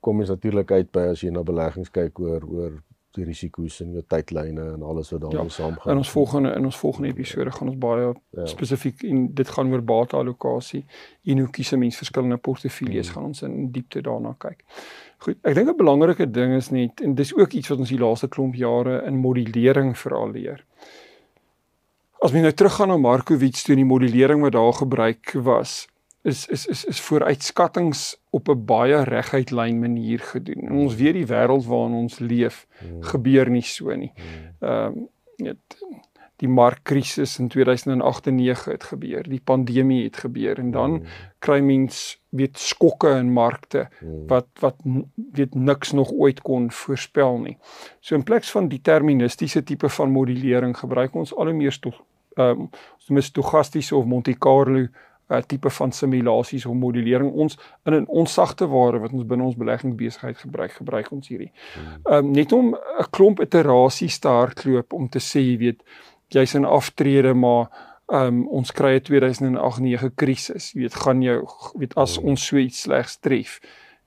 kom 0.00 0.20
jy 0.20 0.28
natuurlik 0.28 0.70
uit 0.70 0.90
by 0.92 1.06
as 1.12 1.20
jy 1.22 1.30
na 1.30 1.42
beleggings 1.42 1.90
kyk 1.90 2.18
oor 2.18 2.46
oor 2.48 2.80
die 3.16 3.24
risiko's 3.28 3.76
en 3.84 3.92
jou 3.92 4.02
tydlyne 4.08 4.64
en 4.74 4.84
alles 4.88 5.10
wat 5.12 5.20
daarmee 5.20 5.50
ja, 5.50 5.52
saamgaan. 5.52 5.92
In 5.92 6.00
ons 6.00 6.10
volgende 6.10 6.52
in 6.56 6.64
ons 6.64 6.78
volgende 6.80 7.08
episode 7.08 7.52
gaan 7.52 7.68
ons 7.68 7.78
baie 7.78 8.06
ja. 8.08 8.46
spesifiek 8.48 9.04
en 9.08 9.26
dit 9.36 9.52
gaan 9.56 9.72
oor 9.72 9.84
bate-allokasie 9.84 10.84
en 11.22 11.42
hoe 11.44 11.50
kies 11.50 11.72
'n 11.72 11.78
mens 11.78 11.96
verskillende 11.96 12.36
portefeuilles 12.36 13.06
hmm. 13.06 13.14
gaan 13.14 13.24
ons 13.24 13.42
in 13.42 13.70
diepte 13.70 14.00
daarna 14.00 14.34
kyk. 14.38 14.64
Goed, 15.18 15.38
ek 15.42 15.54
dink 15.54 15.68
'n 15.68 15.76
belangrike 15.76 16.30
ding 16.30 16.56
is 16.56 16.70
net 16.70 17.00
en 17.00 17.14
dis 17.14 17.36
ook 17.36 17.52
iets 17.52 17.68
wat 17.68 17.78
ons 17.78 17.92
die 17.92 18.00
laaste 18.00 18.28
klomp 18.28 18.54
jare 18.54 19.02
in 19.06 19.20
modellering 19.20 19.98
veral 19.98 20.30
leer. 20.30 20.64
As 22.22 22.30
mens 22.30 22.44
nou 22.46 22.54
teruggaan 22.54 22.92
na 22.92 22.96
Markowitz 23.02 23.64
toe 23.66 23.74
die 23.74 23.86
modellering 23.86 24.44
wat 24.44 24.54
daar 24.54 24.76
gebruik 24.78 25.32
was, 25.42 25.88
is 26.22 26.46
is 26.46 26.66
is 26.70 26.84
is 26.84 27.00
vooruitskattings 27.00 28.02
op 28.30 28.48
'n 28.48 28.64
baie 28.64 29.02
reguit 29.02 29.50
lyn 29.50 29.78
manier 29.78 30.18
gedoen. 30.18 30.68
En 30.68 30.72
ons 30.72 30.94
weet 30.94 31.14
die 31.14 31.26
wêreld 31.26 31.66
waarin 31.66 31.94
ons 31.94 32.18
leef 32.18 32.66
hmm. 32.78 33.02
gebeur 33.02 33.50
nie 33.50 33.62
so 33.62 33.94
nie. 33.94 34.12
Hmm. 34.14 34.68
Ehm 34.68 34.86
um, 34.86 35.08
net 35.36 35.58
die 36.36 36.48
markkrisis 36.48 37.38
in 37.38 37.48
2008 37.48 38.26
en 38.26 38.34
9 38.34 38.72
het 38.72 38.84
gebeur, 38.84 39.22
die 39.22 39.40
pandemie 39.44 40.02
het 40.04 40.16
gebeur 40.16 40.58
en 40.58 40.70
dan 40.70 40.90
hmm. 40.90 41.06
kry 41.38 41.60
mens 41.60 42.20
weet 42.28 42.58
skokke 42.58 43.10
in 43.18 43.32
markte 43.32 43.88
wat 44.26 44.46
wat 44.60 44.76
weet 45.32 45.54
niks 45.54 45.92
nog 45.92 46.10
ooit 46.10 46.40
kon 46.40 46.70
voorspel 46.70 47.38
nie. 47.38 47.58
So 48.00 48.14
in 48.14 48.22
plaas 48.22 48.50
van 48.50 48.68
deterministiese 48.68 49.62
tipe 49.62 49.88
van 49.88 50.10
modellering 50.10 50.76
gebruik 50.78 51.14
ons 51.14 51.34
al 51.34 51.50
hoe 51.50 51.54
meer 51.54 51.72
ehm 52.36 52.60
um, 52.60 52.70
noem 53.08 53.20
stochastiese 53.20 53.96
of 53.96 54.04
Monte 54.06 54.34
Carlo 54.38 54.86
uh, 55.32 55.40
tipe 55.46 55.70
van 55.70 55.92
simulasies 55.92 56.66
of 56.66 56.74
modellering 56.74 57.32
ons 57.32 57.58
in 57.84 57.94
'n 57.94 58.06
onsagte 58.06 58.66
ware 58.66 58.98
wat 58.98 59.12
ons 59.12 59.26
binne 59.26 59.44
ons 59.44 59.56
beleggingsbesigheid 59.56 60.36
gebruik 60.36 60.72
gebruik 60.72 61.12
ons 61.12 61.28
hierdie. 61.28 61.52
Ehm 62.04 62.26
um, 62.26 62.30
net 62.30 62.52
om 62.52 62.74
'n 62.74 63.10
klomp 63.10 63.40
iterasies 63.40 64.18
te 64.18 64.28
hardloop 64.28 64.92
om 64.92 65.08
te 65.08 65.18
sê 65.18 65.40
jy 65.40 65.56
weet 65.58 65.82
jy's 66.28 66.54
in 66.54 66.64
aftrede 66.64 67.34
maar 67.34 67.68
ehm 68.12 68.26
um, 68.26 68.48
ons 68.48 68.72
kry 68.72 68.94
'n 68.94 69.00
2008-9 69.00 70.14
krisis. 70.14 70.72
Jy 70.72 70.80
weet 70.80 70.94
gaan 70.94 71.22
jou 71.22 71.46
weet 71.74 71.94
as 71.94 72.18
ons 72.18 72.46
so 72.46 72.56
iets 72.56 72.80
slegs 72.80 73.16
tref. 73.16 73.60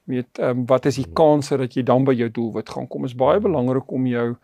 Jy 0.05 0.15
weet 0.15 0.39
ehm 0.39 0.49
um, 0.49 0.65
wat 0.65 0.85
is 0.85 0.95
die 0.95 1.11
kans 1.13 1.49
dat 1.49 1.73
jy 1.73 1.83
dan 1.83 2.03
by 2.03 2.13
jou 2.13 2.29
doelwit 2.29 2.69
gaan 2.69 2.87
kom? 2.87 3.05
Is 3.05 3.15
baie 3.15 3.39
belangrik 3.39 3.91
om 3.91 4.05
jou 4.05 4.35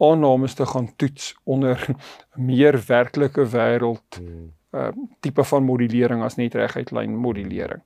aannames 0.00 0.54
te 0.58 0.66
gaan 0.66 0.88
toets 0.96 1.34
onder 1.44 1.86
meer 2.50 2.78
werklike 2.86 3.46
wêreld 3.52 4.20
hmm. 4.20 4.52
uh 4.76 4.92
tipe 5.20 5.44
van 5.44 5.66
modulering 5.66 6.22
as 6.22 6.38
net 6.40 6.54
reguit 6.54 6.92
lyn 6.94 7.16
modulering. 7.16 7.82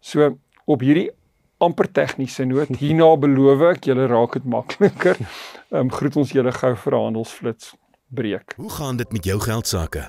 So 0.00 0.36
op 0.64 0.84
hierdie 0.84 1.10
amper 1.60 1.90
tegniese 1.92 2.46
noot 2.48 2.76
hierna 2.82 3.10
beloof 3.20 3.66
ek 3.74 3.90
julle 3.90 4.08
raak 4.10 4.38
dit 4.38 4.48
makliker. 4.56 5.20
Ehm 5.70 5.86
um, 5.86 5.92
groet 5.94 6.16
ons 6.18 6.32
julle 6.34 6.52
gou 6.52 6.72
vir 6.84 6.98
handelsflits 6.98 7.74
breek. 8.10 8.56
Hoe 8.58 8.72
gaan 8.78 8.96
dit 8.98 9.12
met 9.12 9.24
jou 9.24 9.38
geld 9.40 9.66
sake? 9.70 10.08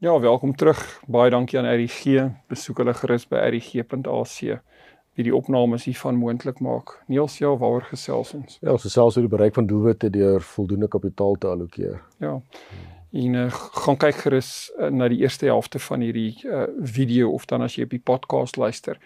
Ja, 0.00 0.20
welkom 0.20 0.56
terug. 0.56 1.00
Baie 1.10 1.30
dankie 1.30 1.58
aan 1.58 1.66
RGG. 1.66 2.28
Besoek 2.46 2.78
hulle 2.78 2.92
gerus 2.94 3.24
by 3.26 3.40
rgg.ac 3.48 4.36
wie 5.18 5.24
die 5.26 5.32
opnames 5.34 5.88
hiervan 5.88 6.14
moontlik 6.14 6.60
maak. 6.62 6.92
Niels, 7.10 7.40
ja, 7.40 7.50
waaroor 7.50 7.88
gesels 7.88 8.30
ons? 8.36 8.60
Ja, 8.62 8.76
ons 8.76 8.84
gesels 8.86 9.18
oor 9.18 9.26
die 9.26 9.32
bereik 9.32 9.56
van 9.58 9.66
doelwitte 9.66 10.12
deur 10.14 10.38
voldoende 10.52 10.86
kapitaal 10.88 11.34
te 11.42 11.50
allokeer. 11.50 11.98
Ja. 12.22 12.36
En 13.10 13.34
uh, 13.40 13.48
gaan 13.82 13.98
kyk 13.98 14.22
gerus 14.22 14.52
uh, 14.78 14.92
na 14.94 15.10
die 15.10 15.18
eerste 15.24 15.50
helfte 15.50 15.82
van 15.82 16.06
hierdie 16.06 16.46
uh, 16.46 16.68
video 16.78 17.34
of 17.34 17.50
dan 17.50 17.66
as 17.66 17.74
jy 17.74 17.88
op 17.88 17.98
die 17.98 18.04
podcast 18.12 18.54
luister. 18.54 19.02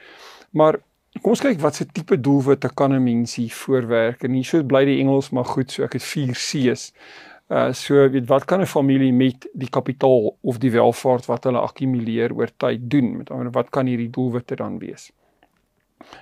Maar 0.52 0.82
kom 1.22 1.32
ons 1.32 1.46
kyk 1.46 1.64
wat 1.64 1.80
se 1.80 1.88
tipe 1.88 2.20
doelwitte 2.20 2.68
kan 2.76 2.92
'n 2.92 3.00
mens 3.00 3.38
hier 3.40 3.56
voorwerk. 3.64 4.28
En 4.28 4.36
hier 4.36 4.44
so 4.44 4.60
bly 4.60 4.84
die 4.84 5.00
Engels 5.00 5.32
maar 5.32 5.48
goed, 5.56 5.72
so 5.72 5.88
ek 5.88 5.96
het 5.96 6.04
4 6.04 6.36
C's. 6.36 6.92
Uh 7.52 7.72
so 7.76 8.08
weet 8.08 8.28
wat 8.30 8.44
kan 8.48 8.60
'n 8.60 8.66
familie 8.66 9.12
met 9.12 9.48
die 9.52 9.68
kapitaal 9.68 10.38
of 10.40 10.58
die 10.58 10.70
welvaart 10.70 11.26
wat 11.26 11.44
hulle 11.44 11.60
akkumuleer 11.60 12.32
oor 12.34 12.50
tyd 12.56 12.90
doen? 12.90 13.16
Met 13.16 13.30
ander 13.30 13.50
wat 13.52 13.70
kan 13.70 13.86
hierdie 13.86 14.10
doelwitte 14.10 14.56
dan 14.56 14.78
wees? 14.78 15.10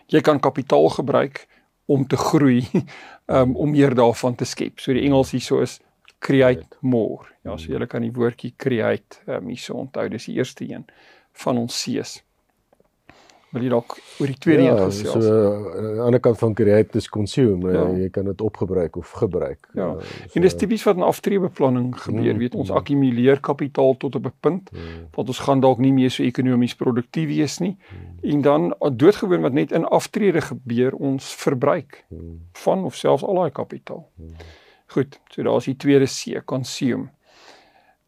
Jy 0.06 0.20
kan 0.20 0.40
kapitaal 0.40 0.88
gebruik 0.88 1.46
om 1.86 2.06
te 2.06 2.16
groei, 2.16 2.66
um, 3.26 3.56
om 3.62 3.70
meer 3.70 3.94
daarvan 3.94 4.34
te 4.34 4.44
skep. 4.44 4.80
So 4.80 4.92
die 4.92 5.04
Engels 5.04 5.30
hierso 5.30 5.60
is 5.60 5.80
create 6.18 6.76
more. 6.80 7.26
Ja, 7.44 7.56
so 7.56 7.72
jy 7.72 7.86
kan 7.86 8.02
die 8.02 8.12
woordjie 8.12 8.54
create 8.56 9.22
um, 9.26 9.46
hierso 9.48 9.74
onthou. 9.74 10.08
Dis 10.08 10.24
die 10.24 10.34
eerste 10.34 10.64
een 10.64 10.84
van 11.32 11.58
ons 11.58 11.84
C's 11.84 12.24
wil 13.50 13.64
jy 13.64 13.70
dalk 13.72 13.96
oor 14.20 14.30
die 14.30 14.38
tweede 14.38 14.62
ja, 14.62 14.74
een 14.76 14.92
gesels. 14.92 15.24
So 15.26 15.46
aan 15.74 15.86
die 15.86 16.02
ander 16.04 16.22
kant 16.22 16.38
van 16.38 16.54
create 16.54 16.98
is 16.98 17.08
consume, 17.10 17.72
ja. 17.74 17.82
jy 17.98 18.08
kan 18.14 18.28
dit 18.30 18.42
opgebruik 18.46 18.98
of 19.00 19.10
gebruik. 19.18 19.68
Ja. 19.74 19.88
ja 19.88 20.10
so, 20.28 20.38
en 20.38 20.46
dis 20.46 20.56
tipies 20.60 20.84
wat 20.86 21.00
in 21.00 21.06
aftreebeplanning 21.06 21.88
gebeur, 21.98 22.32
mm, 22.32 22.42
weet 22.44 22.54
ons 22.54 22.70
mm. 22.70 22.78
akkumuleer 22.78 23.42
kapitaal 23.42 23.96
tot 24.02 24.18
op 24.20 24.28
'n 24.30 24.36
punt 24.40 24.70
mm. 24.72 25.00
wat 25.16 25.32
ons 25.34 25.42
gaan 25.46 25.62
dalk 25.64 25.82
nie 25.82 25.92
meer 25.92 26.14
so 26.14 26.22
ekonomies 26.22 26.76
produktief 26.78 27.26
wees 27.32 27.58
nie. 27.58 27.74
Mm. 27.76 28.30
En 28.34 28.40
dan 28.46 28.74
doodgewoon 28.92 29.42
wat 29.42 29.52
net 29.52 29.72
in 29.72 29.84
aftrede 29.84 30.40
gebeur, 30.40 30.94
ons 30.94 31.34
verbruik 31.34 32.04
mm. 32.08 32.38
van 32.52 32.84
of 32.84 32.94
selfs 32.94 33.26
al 33.26 33.34
daai 33.34 33.50
kapitaal. 33.50 34.06
Mm. 34.14 34.36
Goed, 34.90 35.20
so 35.30 35.42
daar's 35.42 35.64
die 35.64 35.76
tweede 35.76 36.06
C, 36.06 36.42
consume. 36.44 37.10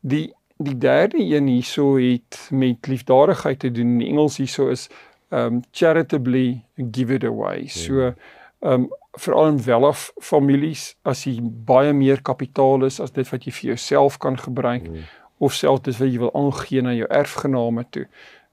Die 0.00 0.34
die 0.62 0.78
derde 0.78 1.18
een 1.18 1.46
hierso 1.46 1.96
het 1.96 2.48
met 2.50 2.86
liefdadigheid 2.86 3.58
te 3.58 3.70
doen. 3.70 4.00
In 4.00 4.06
Engels 4.06 4.36
hierso 4.36 4.68
is 4.68 4.88
um 5.32 5.62
charitably 5.72 6.64
give 6.76 7.14
it 7.14 7.24
away. 7.24 7.66
So 7.66 8.12
um 8.60 8.90
veral 9.18 9.48
in 9.52 9.58
welaf 9.64 10.10
families 10.20 10.92
as 11.08 11.24
jy 11.26 11.38
baie 11.42 11.92
meer 11.96 12.22
kapitaal 12.24 12.86
is 12.86 13.00
as 13.00 13.12
dit 13.16 13.28
wat 13.32 13.46
jy 13.46 13.52
vir 13.52 13.68
jouself 13.72 14.18
kan 14.22 14.38
gebruik 14.40 14.86
mm. 14.88 15.08
of 15.42 15.56
selfs 15.56 15.84
dit 15.88 15.98
wat 15.98 16.12
jy 16.12 16.20
wil 16.22 16.32
aangee 16.38 16.84
na 16.84 16.94
jou 16.96 17.08
erfgename 17.10 17.84
toe, 17.90 18.06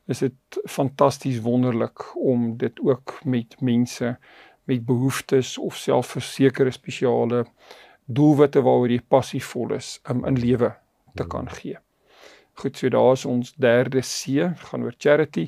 is 0.09 0.23
dit 0.25 0.59
fantasties 0.67 1.39
wonderlik 1.45 2.03
om 2.17 2.55
dit 2.57 2.79
ook 2.83 3.19
met 3.23 3.55
mense 3.61 4.15
met 4.69 4.85
behoeftes 4.85 5.57
of 5.57 5.77
self 5.77 6.15
versekerde 6.17 6.73
spesiale 6.75 7.45
doelwitte 8.05 8.63
waaroor 8.65 8.91
jy 8.91 9.01
passievol 9.07 9.75
is 9.77 9.97
um, 10.09 10.25
in 10.25 10.39
lewe 10.41 10.73
te 11.15 11.25
kan 11.27 11.47
mm. 11.47 11.55
gee. 11.59 11.77
Goed, 12.59 12.75
so 12.75 12.89
daar's 12.91 13.23
ons 13.25 13.53
derde 13.55 14.01
C, 14.03 14.49
gaan 14.67 14.83
oor 14.83 14.95
charity. 14.97 15.47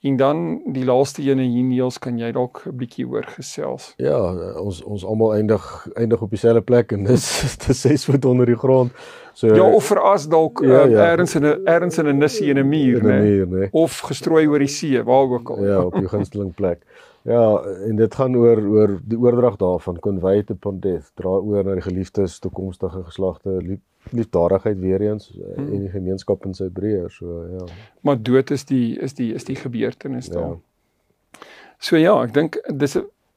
En 0.00 0.16
dan 0.16 0.60
die 0.72 0.84
laaste 0.84 1.22
een 1.22 1.38
hier 1.38 1.64
Niels, 1.64 1.98
kan 1.98 2.18
jy 2.18 2.32
dalk 2.32 2.62
'n 2.66 2.76
bietjie 2.76 3.06
hoor 3.06 3.24
gesels? 3.24 3.94
Ja, 3.96 4.18
ons 4.60 4.82
ons 4.82 5.04
almal 5.04 5.34
eindig 5.34 5.88
eindig 5.94 6.22
op 6.22 6.30
dieselfde 6.30 6.62
plek 6.62 6.92
en 6.92 7.04
dis 7.04 7.56
te 7.56 7.72
6 7.72 8.04
voet 8.04 8.24
onder 8.24 8.46
die 8.46 8.56
grond. 8.56 8.92
So 9.36 9.52
Ja, 9.52 9.64
of 9.68 9.84
veras 9.84 10.24
dalk 10.32 10.62
ja, 10.64 10.86
uh, 10.86 10.90
ja. 10.90 11.10
ergens 11.10 11.34
in 11.34 11.44
'n 11.44 11.60
ergens 11.68 11.98
in 11.98 12.06
'n 12.08 12.18
nissie 12.18 12.48
in 12.48 12.58
'n 12.58 12.68
muur, 12.68 13.02
né? 13.04 13.46
Nee. 13.46 13.68
Of 13.70 13.98
gestrooi 13.98 14.46
oor 14.48 14.58
die 14.58 14.68
see, 14.68 15.02
waar 15.02 15.28
ook 15.28 15.50
al. 15.50 15.64
Ja, 15.64 15.84
op 15.84 15.94
jou 15.94 16.08
gunsteling 16.08 16.54
plek. 16.54 16.80
Ja, 17.22 17.60
en 17.88 17.96
dit 17.96 18.14
gaan 18.14 18.36
oor 18.36 18.62
oor 18.62 19.00
die 19.04 19.18
oordrag 19.18 19.56
daarvan 19.56 19.98
convey 19.98 20.42
to 20.42 20.54
pondeath, 20.54 21.10
dra 21.14 21.28
oor 21.28 21.64
na 21.64 21.74
die 21.74 21.82
geliefdes, 21.82 22.38
toekomstige 22.38 23.02
geslagte, 23.04 23.58
lief, 23.62 23.80
liefdadigheid 24.10 24.78
weer 24.78 25.00
eens 25.00 25.28
eh, 25.34 25.56
hmm. 25.56 25.72
en 25.72 25.80
die 25.80 25.90
gemeenskap 25.90 26.44
in 26.46 26.54
sy 26.54 26.70
breër, 26.72 27.10
so 27.10 27.42
ja. 27.58 27.66
Maar 28.00 28.22
dood 28.22 28.50
is 28.50 28.64
die 28.64 28.96
is 28.98 29.14
die 29.14 29.34
is 29.34 29.44
die 29.44 29.56
gebeurtenis 29.56 30.28
daar. 30.32 30.56
Ja. 30.56 31.40
So 31.78 31.96
ja, 31.96 32.22
ek 32.22 32.32
dink 32.34 32.56
dis 32.72 32.96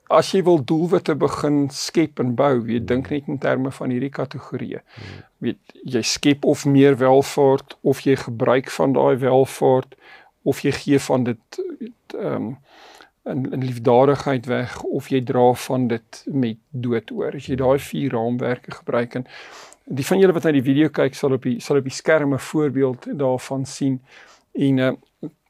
as 0.10 0.32
jy 0.34 0.42
wil 0.44 0.58
doelwitte 0.66 1.14
begin 1.16 1.68
skep 1.74 2.20
en 2.20 2.34
bou, 2.36 2.56
jy 2.66 2.80
hmm. 2.80 2.88
dink 2.90 3.10
net 3.14 3.28
in 3.30 3.38
terme 3.42 3.72
van 3.72 3.94
hierdie 3.94 4.14
kategorieë. 4.14 4.82
Hmm. 4.82 5.22
Weet 5.46 5.76
jy 5.96 6.02
skep 6.06 6.46
of 6.50 6.66
meer 6.66 6.98
welvaart 7.00 7.78
of 7.82 8.02
jy 8.06 8.18
gebruik 8.20 8.72
van 8.74 8.98
daai 8.98 9.20
welvaart 9.22 9.96
of 10.50 10.64
jy 10.66 10.74
gee 10.82 11.00
van 11.10 11.30
dit 11.30 11.62
ehm 12.18 12.36
um, 12.36 12.58
in 13.30 13.44
in 13.54 13.62
liefdadigheid 13.62 14.48
weg 14.50 14.80
of 14.84 15.10
jy 15.14 15.20
dra 15.22 15.52
van 15.54 15.88
dit 15.88 16.22
met 16.34 16.58
dood 16.72 17.12
oor. 17.14 17.36
As 17.38 17.46
jy 17.46 17.60
daai 17.60 17.78
vier 17.78 18.16
raamwerke 18.16 18.72
gebruik 18.74 19.20
en 19.20 19.28
die 19.86 20.06
van 20.06 20.22
julle 20.22 20.34
wat 20.34 20.48
na 20.48 20.54
die 20.56 20.66
video 20.66 20.90
kyk 20.94 21.18
sal 21.18 21.36
op 21.38 21.46
die 21.46 21.60
sal 21.62 21.78
op 21.78 21.86
die 21.86 21.94
skerm 21.94 22.34
'n 22.34 22.42
voorbeeld 22.50 23.06
daarvan 23.20 23.66
sien 23.66 24.00
en 24.54 24.78
uh, 24.78 24.94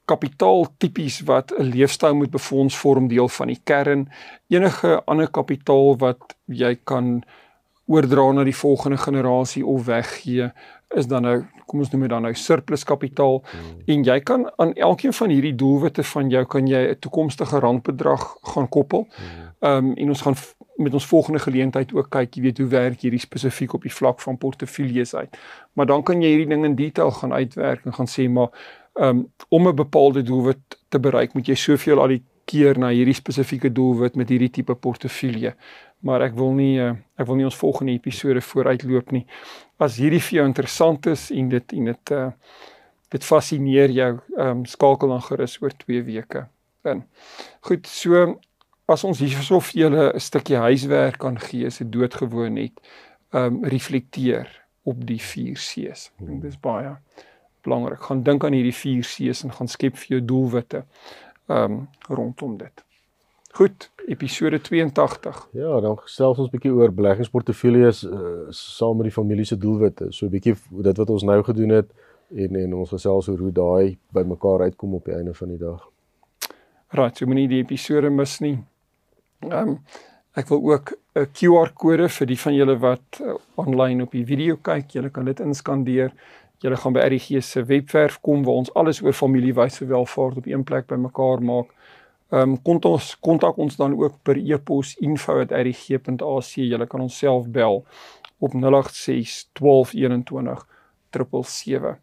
kapitaal 0.10 0.66
tipies 0.82 1.22
wat 1.30 1.54
'n 1.54 1.70
leefstyl 1.74 2.16
moet 2.16 2.32
befonds 2.32 2.78
vorm 2.78 3.08
deel 3.08 3.30
van 3.30 3.48
die 3.48 3.62
kern. 3.64 4.10
Enige 4.48 5.02
ander 5.06 5.30
kapitaal 5.30 5.98
wat 5.98 6.36
jy 6.46 6.76
kan 6.84 7.24
oordra 7.86 8.32
na 8.32 8.44
die 8.44 8.56
volgende 8.56 8.98
generasie 8.98 9.66
of 9.66 9.86
weggee 9.86 10.52
is 10.96 11.08
dan 11.08 11.22
nou 11.22 11.38
kom 11.70 11.80
ons 11.84 11.92
noem 11.92 12.02
dit 12.02 12.10
dan 12.10 12.26
nou 12.26 12.34
surplus 12.34 12.84
kapitaal 12.84 13.44
hmm. 13.46 13.82
en 13.94 14.04
jy 14.04 14.20
kan 14.26 14.48
aan 14.58 14.74
elkeen 14.74 15.14
van 15.14 15.30
hierdie 15.30 15.56
doelwitte 15.56 16.04
van 16.04 16.30
jou 16.34 16.46
kan 16.46 16.68
jy 16.68 16.82
'n 16.90 17.00
toekomstige 17.00 17.60
randbedrag 17.60 18.24
gaan 18.54 18.70
koppel. 18.70 19.08
Hmm. 19.10 19.50
Ehm 19.60 19.86
um, 19.86 19.94
en 19.96 20.10
ons 20.10 20.22
gaan 20.22 20.36
met 20.80 20.94
ons 20.94 21.06
volgende 21.06 21.40
geleentheid 21.40 21.94
ook 21.94 22.10
kyk, 22.10 22.36
jy 22.36 22.42
weet 22.42 22.58
hoe 22.58 22.68
werk 22.68 23.02
hierdie 23.02 23.20
spesifiek 23.20 23.74
op 23.74 23.82
die 23.84 23.94
vlak 23.94 24.22
van 24.22 24.38
portefeuilles 24.38 25.16
uit. 25.16 25.38
Maar 25.74 25.86
dan 25.86 26.04
kan 26.04 26.22
jy 26.22 26.30
hierdie 26.30 26.48
ding 26.48 26.66
in 26.66 26.76
detail 26.76 27.12
gaan 27.12 27.34
uitwerk 27.34 27.86
en 27.86 27.94
gaan 27.94 28.08
sê 28.08 28.30
maar 28.30 28.50
um, 29.00 29.32
om 29.50 29.68
'n 29.68 29.76
bepaalde 29.76 30.22
doelwit 30.22 30.80
te 30.90 31.00
bereik, 31.00 31.34
moet 31.34 31.48
jy 31.48 31.56
soveel 31.56 32.00
al 32.00 32.08
die 32.08 32.24
keer 32.50 32.80
na 32.80 32.90
hierdie 32.90 33.18
spesifieke 33.18 33.72
doelwit 33.72 34.16
met 34.16 34.30
hierdie 34.30 34.50
tipe 34.50 34.76
portefeulje. 34.76 35.54
Maar 36.06 36.22
ek 36.30 36.36
wil 36.40 36.54
nie 36.58 36.80
eh, 36.82 36.96
ek 37.20 37.28
wil 37.28 37.36
nie 37.40 37.48
ons 37.48 37.60
volgende 37.60 37.94
episode 37.94 38.42
vooruitloop 38.42 39.12
nie. 39.12 39.26
As 39.78 40.00
hierdie 40.00 40.22
vir 40.24 40.40
jou 40.40 40.46
interessant 40.48 41.10
is 41.12 41.30
en 41.36 41.50
dit 41.50 41.78
en 41.80 41.94
dit 41.94 42.12
uh 42.12 42.32
dit 43.10 43.24
fascineer 43.26 43.90
jou, 43.90 44.12
ehm 44.38 44.60
um, 44.60 44.66
skakel 44.70 45.10
dan 45.10 45.22
gerus 45.26 45.56
oor 45.64 45.74
2 45.74 46.04
weke 46.06 46.44
in. 46.86 47.00
Goed, 47.66 47.88
so 47.90 48.38
as 48.86 49.04
ons 49.04 49.20
hierso 49.20 49.58
vir 49.60 49.80
julle 49.82 50.04
'n 50.14 50.20
stukkie 50.20 50.58
huiswerk 50.62 51.18
kan 51.18 51.40
gee, 51.40 51.66
is 51.66 51.78
dit 51.82 51.92
doodgewoon 51.92 52.54
net 52.54 52.78
ehm 53.34 53.46
um, 53.46 53.64
reflekteer 53.66 54.46
op 54.84 55.02
die 55.06 55.20
4 55.20 55.58
C's. 55.58 56.12
Ek 56.20 56.28
dink 56.28 56.42
dis 56.42 56.60
baie 56.62 56.98
belangrik. 57.62 58.02
Gaan 58.02 58.24
dink 58.24 58.44
aan 58.44 58.54
hierdie 58.54 58.76
4 58.76 59.02
C's 59.08 59.44
en 59.44 59.52
gaan 59.52 59.68
skep 59.68 59.98
vir 59.98 60.18
jou 60.18 60.22
doelwitte 60.26 60.86
ehm 61.50 61.72
um, 61.72 61.88
rondom 62.08 62.58
dit. 62.58 62.84
Goed, 63.58 63.90
episode 64.08 64.62
82. 64.62 65.48
Ja, 65.58 65.80
dan 65.82 65.98
gesels 65.98 66.38
ons 66.38 66.52
bietjie 66.54 66.72
oor 66.72 66.92
beleggingsportefeuilles 66.94 68.04
uh, 68.06 68.28
saam 68.54 69.00
met 69.02 69.10
die 69.10 69.16
familie 69.16 69.46
se 69.46 69.58
doelwitte. 69.58 70.12
So 70.14 70.26
'n 70.26 70.36
bietjie 70.36 70.56
dit 70.70 70.98
wat 70.98 71.10
ons 71.10 71.24
nou 71.24 71.44
gedoen 71.44 71.70
het 71.70 71.90
en 72.36 72.56
en 72.56 72.74
ons 72.74 72.90
gesels 72.90 73.30
oor 73.30 73.38
hoe 73.38 73.52
daai 73.52 73.98
bymekaar 74.14 74.62
uitkom 74.62 74.94
op 74.94 75.06
die 75.06 75.16
einde 75.16 75.34
van 75.34 75.50
die 75.50 75.58
dag. 75.58 75.90
Right, 76.90 77.18
so 77.18 77.26
moenie 77.26 77.48
die 77.48 77.64
episode 77.64 78.10
mis 78.10 78.40
nie. 78.40 78.58
Ehm 79.40 79.68
um, 79.68 79.80
Ek 80.38 80.48
wil 80.48 80.62
ook 80.72 80.94
'n 81.18 81.28
QR-kode 81.34 82.10
vir 82.10 82.28
die 82.28 82.40
van 82.40 82.54
julle 82.54 82.78
wat 82.78 83.20
uh, 83.22 84.02
op 84.02 84.12
die 84.12 84.26
video 84.26 84.58
kyk. 84.62 84.90
Julle 84.92 85.10
kan 85.10 85.26
dit 85.26 85.40
inskandeer. 85.40 86.14
Julle 86.60 86.76
gaan 86.76 86.94
by 86.94 87.00
RGG 87.08 87.44
se 87.44 87.64
webwerf 87.64 88.20
kom 88.22 88.44
waar 88.44 88.62
ons 88.62 88.74
alles 88.74 89.02
oor 89.02 89.14
familiewyse 89.14 89.86
welvaart 89.86 90.38
op 90.38 90.46
een 90.46 90.64
plek 90.64 90.88
bymekaar 90.88 91.44
maak. 91.44 91.72
Ehm 92.30 92.42
um, 92.42 92.62
kontak 92.62 92.92
ons 92.92 93.18
kontak 93.20 93.58
ons 93.58 93.76
dan 93.76 93.96
ook 93.98 94.20
per 94.24 94.38
e-pos 94.38 94.96
info@rg.ac. 95.00 96.52
Julle 96.56 96.88
kan 96.88 97.02
ons 97.02 97.18
self 97.18 97.48
bel 97.48 97.86
op 98.40 98.52
086 98.52 99.48
1221 99.54 100.68
777. 101.10 101.98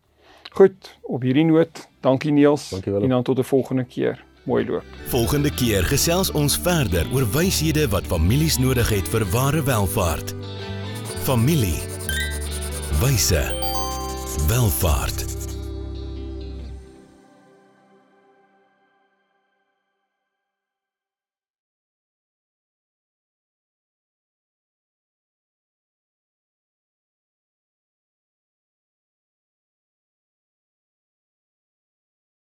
Goed, 0.57 0.99
op 1.03 1.23
hierdie 1.23 1.45
noot, 1.45 1.89
dankie 2.01 2.33
Niels 2.33 2.71
dankie 2.71 2.95
en 2.97 3.09
dan 3.09 3.23
tot 3.23 3.39
'n 3.39 3.43
volgende 3.45 3.85
keer. 3.85 4.25
Mooi 4.47 4.67
loop. 4.67 4.85
Volgende 5.07 5.51
keer 5.51 5.85
gesels 5.85 6.31
ons 6.31 6.59
verder 6.59 7.07
oor 7.13 7.27
wyshede 7.33 7.89
wat 7.89 8.07
families 8.07 8.59
nodig 8.59 8.89
het 8.89 9.09
vir 9.09 9.25
ware 9.31 9.63
welvaart. 9.63 10.35
Familie. 11.27 11.83
Wyse. 13.01 13.66
Welvaart. 14.49 15.36